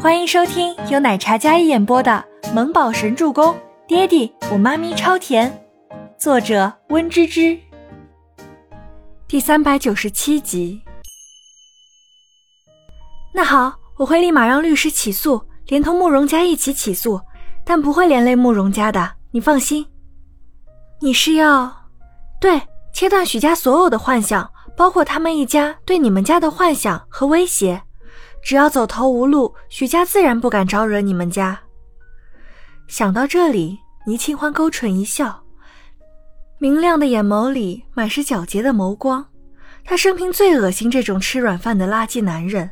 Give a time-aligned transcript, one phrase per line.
[0.00, 3.52] 欢迎收听由奶茶嘉一演播的《萌宝神助攻》，
[3.88, 5.52] 爹地我妈咪超甜，
[6.16, 7.58] 作者温芝芝。
[9.26, 10.80] 第三百九十七集。
[13.34, 17.20] 那好，我会立马让律师起诉，连同慕容家一起起诉，
[17.64, 19.84] 但不会连累慕容家的，你放心。
[21.00, 21.74] 你是要
[22.40, 22.62] 对
[22.92, 27.82] 切断许家所有的幻想，包括他们一家对你们家的幻想和威胁。
[28.42, 31.60] 只要走投无路，许家自然不敢招惹你们家。
[32.86, 35.42] 想到这里，倪清欢勾唇一笑，
[36.58, 39.26] 明亮的眼眸里满是皎洁的眸光。
[39.84, 42.70] 他生平最恶心这种吃软饭的垃圾男人，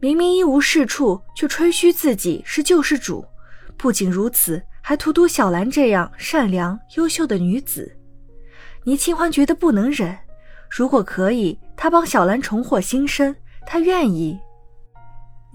[0.00, 3.24] 明明一无是处，却吹嘘自己是救世主。
[3.76, 7.96] 不仅如此，还荼毒小兰这样善良优秀的女子。
[8.84, 10.16] 倪清欢觉得不能忍，
[10.70, 13.34] 如果可以，他帮小兰重获新生，
[13.66, 14.38] 他愿意。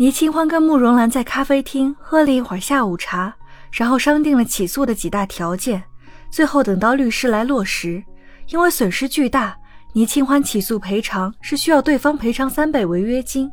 [0.01, 3.31] 倪清欢跟慕容兰在咖啡厅喝了一会儿下午茶，
[3.71, 5.83] 然后商定了起诉的几大条件。
[6.31, 8.03] 最后等到律师来落实，
[8.47, 9.55] 因为损失巨大，
[9.93, 13.47] 倪清欢起诉赔偿是需要对方赔偿三倍违约金，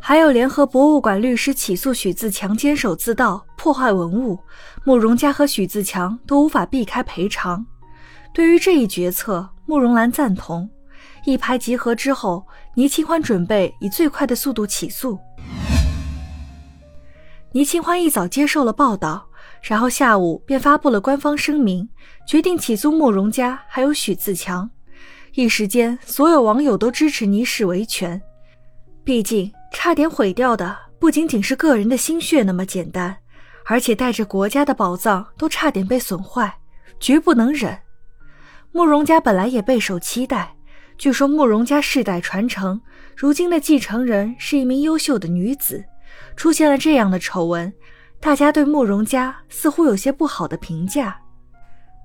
[0.00, 4.38] 还有联合博物馆律师起诉许自强监守自盗、破坏文物，
[4.82, 7.62] 慕容家和许自强都无法避开赔偿。
[8.32, 10.66] 对于这一决策，慕容兰赞同。
[11.26, 15.18] 一拍即合之后，倪清欢准备以最快的速度起诉。
[17.56, 19.30] 倪清欢一早接受了报道，
[19.62, 21.88] 然后下午便发布了官方声明，
[22.26, 24.68] 决定起诉慕容家还有许自强。
[25.32, 28.20] 一时间，所有网友都支持倪氏维权。
[29.02, 33.16] 毕竟，差点毁掉的不仅仅是个人的心血那么简单，
[33.64, 36.58] 而且带着国家的宝藏都差点被损坏，
[37.00, 37.74] 绝不能忍。
[38.70, 40.54] 慕容家本来也备受期待，
[40.98, 42.78] 据说慕容家世代传承，
[43.16, 45.82] 如今的继承人是一名优秀的女子。
[46.36, 47.72] 出现了这样的丑闻，
[48.20, 51.18] 大家对慕容家似乎有些不好的评价。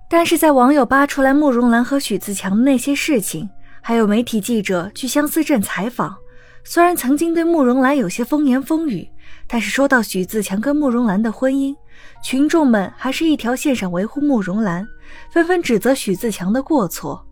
[0.10, 3.50] 但是在网友扒出来慕容兰和许自强的那些事情，
[3.82, 6.16] 还有媒体记者去相思镇采访，
[6.64, 9.10] 虽然曾经对慕容兰有些风言风语，
[9.48, 11.74] 但是说到许自强跟慕容兰的婚姻，
[12.22, 14.86] 群众们还是一条线上维护慕容兰，
[15.32, 17.26] 纷纷指责许自强的过错。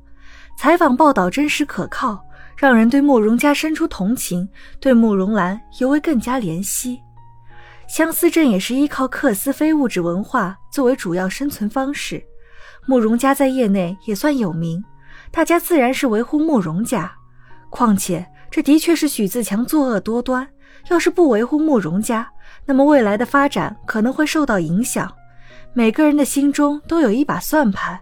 [0.57, 2.23] 采访报道真实可靠。
[2.59, 4.45] 让人对慕容家生出同情，
[4.81, 6.99] 对慕容兰尤为更加怜惜。
[7.87, 12.21] 相思镇也是依靠克斯非物质文化作为主要生存方式，
[12.85, 14.83] 慕容家在业内也算有名，
[15.31, 17.09] 大家自然是维护慕容家。
[17.69, 20.45] 况且这的确是许自强作恶多端，
[20.89, 22.29] 要是不维护慕容家，
[22.65, 25.09] 那么未来的发展可能会受到影响。
[25.71, 27.97] 每个人的心中都有一把算盘，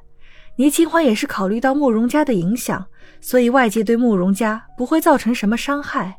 [0.58, 2.86] 倪清欢也是考虑到慕容家的影响。
[3.20, 6.16] 所以外界对慕容家不会造成什么伤害，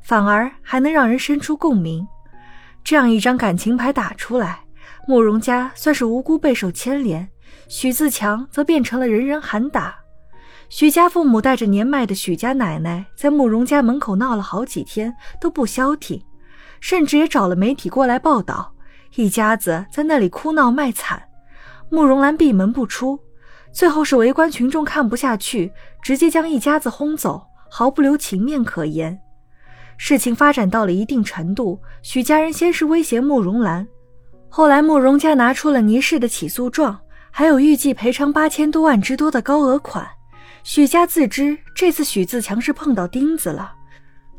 [0.00, 2.06] 反而还能让人生出共鸣。
[2.82, 4.60] 这样一张感情牌打出来，
[5.06, 7.28] 慕容家算是无辜备受牵连，
[7.68, 9.94] 许自强则变成了人人喊打。
[10.70, 16.22] 许家父母带着年迈的许家奶奶在慕容家门口闹了好几天都不消停，
[16.80, 18.72] 甚至也找了媒体过来报道，
[19.16, 21.22] 一家子在那里哭闹卖惨。
[21.90, 23.20] 慕容兰闭门不出。
[23.72, 29.18] 最后是围观群众看不下去，直接将一家子轰走，毫不留情面可言。
[29.96, 33.86] 事情发展到了一定程度，许家人先是威胁慕容兰，
[34.48, 36.98] 后来慕容家拿出了倪氏的起诉状，
[37.30, 40.06] 还有预计赔偿八千多万之多的高额款。
[40.62, 43.72] 许家自知这次许自强是碰到钉子了，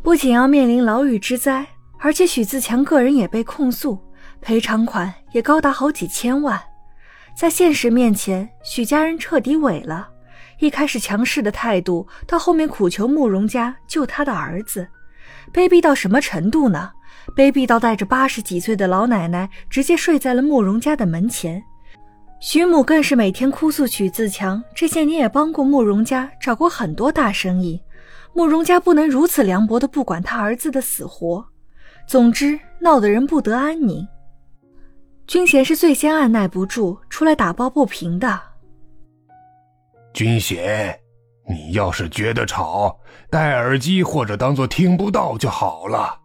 [0.01, 1.66] 不仅要面临牢狱之灾，
[2.00, 3.97] 而且许自强个人也被控诉，
[4.41, 6.61] 赔偿款也高达好几千万。
[7.39, 10.09] 在现实面前，许家人彻底萎了。
[10.59, 14.85] 一开始强势的态度，到后面苦求慕容家救他的儿子，
[15.53, 16.91] 卑鄙到什么程度呢？
[17.38, 21.63] 卑鄙到带着八十几岁的老奶奶直接睡在了慕容家的门前。
[22.41, 27.81] 许母更是每天哭诉许自强这些年也帮过慕容家，找过很多大生意，
[28.33, 31.47] 慕容家不能如此凉薄的不管他儿子的死活。
[32.05, 34.05] 总之，闹得人不得安宁。
[35.29, 38.41] 君贤是最先按耐不住出来打抱不平的。
[40.11, 40.99] 军衔，
[41.47, 42.99] 你要是觉得吵，
[43.29, 46.20] 戴耳机或者当做听不到就好了。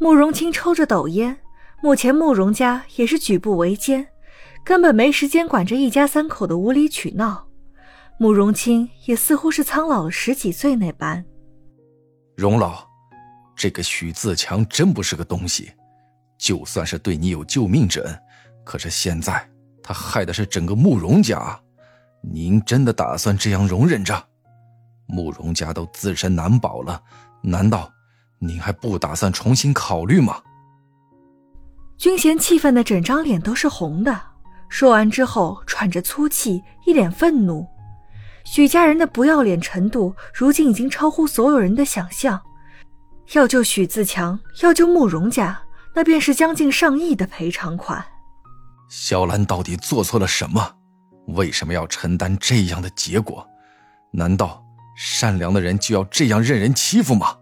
[0.00, 1.38] 慕容清抽着斗烟，
[1.80, 4.08] 目前慕容家也是举步维艰，
[4.64, 7.46] 根本没时间管这一家三口的无理取闹。
[8.18, 11.24] 慕容清也似乎是苍老了十几岁那般。
[12.36, 12.84] 荣老，
[13.54, 15.70] 这个许自强真不是个东西。
[16.38, 18.18] 就算是对你有救命之恩，
[18.64, 19.46] 可是现在
[19.82, 21.60] 他害的是整个慕容家，
[22.22, 24.24] 您真的打算这样容忍着？
[25.06, 27.02] 慕容家都自身难保了，
[27.42, 27.90] 难道
[28.38, 30.40] 您还不打算重新考虑吗？
[31.96, 34.20] 君贤气愤的整张脸都是红的，
[34.68, 37.66] 说完之后喘着粗气，一脸愤怒。
[38.44, 42.40] 许家人的不要脸程度，如今已经超乎所有人的想象。
[43.32, 45.60] 要救许自强，要救慕容家，
[45.98, 48.04] 那便是将近上亿的赔偿款。
[48.88, 50.76] 小兰到底做错了什么？
[51.34, 53.44] 为什么要承担这样的结果？
[54.12, 54.64] 难道
[54.96, 57.36] 善良的人就要这样任人欺负吗？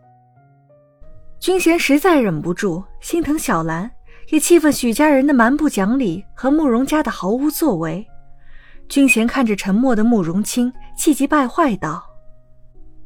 [1.38, 3.90] 君贤实在忍不住心疼小兰。
[4.30, 8.06] 也气愤许家人的蛮不讲理和慕容家的毫无作为。
[8.88, 12.02] 君贤看着沉默的慕容清，气急败坏道：“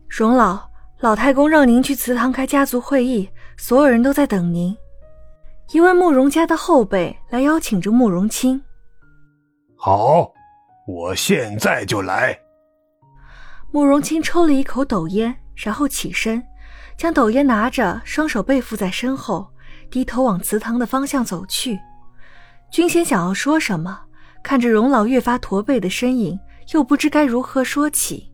[0.08, 0.70] 荣老，
[1.00, 4.74] 老太公让您去祠堂开家族会议，所有人都在等您。”
[5.72, 8.60] 一位慕容家的后辈来邀请着慕容清。
[9.76, 10.28] 好，
[10.84, 12.36] 我现在就来。
[13.70, 16.42] 慕容清抽了一口斗烟，然后起身，
[16.96, 19.48] 将斗烟拿着，双手背负在身后。
[19.88, 21.78] 低头往祠堂的方向走去，
[22.70, 24.00] 君贤想要说什么，
[24.42, 26.38] 看着荣老越发驼背的身影，
[26.72, 28.32] 又不知该如何说起。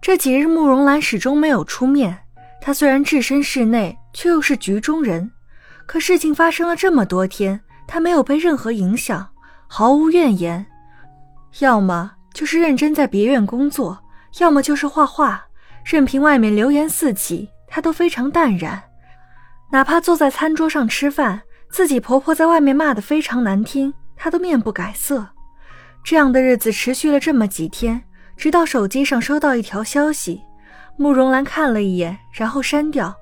[0.00, 2.20] 这几日，慕容兰始终没有出面。
[2.68, 5.30] 他虽然置身室内，却又是局中人。
[5.86, 9.26] 可事情发生了这么多天，他没有被任何影响，
[9.66, 10.66] 毫无怨言。
[11.60, 13.98] 要么就是认真在别院工作，
[14.38, 15.42] 要么就是画画，
[15.82, 17.48] 任凭外面流言四起。
[17.68, 18.82] 他都非常淡然，
[19.72, 21.40] 哪怕坐在餐桌上吃饭，
[21.70, 25.26] 自己婆婆在外面骂得非常难听，她都面不改色。
[26.04, 28.04] 这样的日子持续了这么几天，
[28.36, 30.42] 直到手机上收到一条消息，
[30.98, 33.14] 慕容兰看了一眼，然后删掉，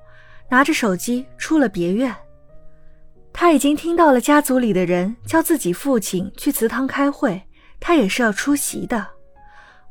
[0.49, 2.13] 拿着手机出了别院。
[3.31, 7.39] 他已经听到了家族里的人叫自己父亲去祠堂开会，
[7.79, 9.07] 他也是要出席的。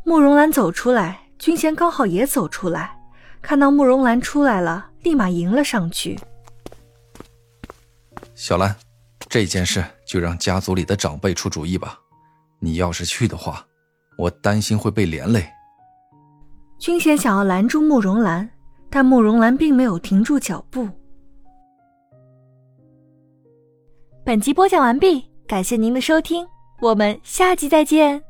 [0.02, 2.92] 慕容兰走出来，君贤刚好也走出来。
[3.40, 6.18] 看到慕容兰出来了，立马迎了上去。
[8.34, 8.74] 小兰，
[9.28, 11.96] 这件事就让家族里的长辈出主意吧。
[12.58, 13.64] 你要是去的话，
[14.18, 15.48] 我担心会被连累。
[16.78, 18.48] 君贤想要拦住慕容兰，
[18.90, 20.88] 但慕容兰并没有停住脚步。
[24.24, 26.46] 本集播讲完毕，感谢您的收听，
[26.80, 28.25] 我们下集再见。